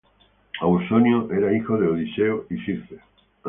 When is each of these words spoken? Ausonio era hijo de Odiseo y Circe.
Ausonio 0.61 1.29
era 1.31 1.55
hijo 1.55 1.77
de 1.77 1.87
Odiseo 1.87 2.47
y 2.49 2.57
Circe. 2.65 2.97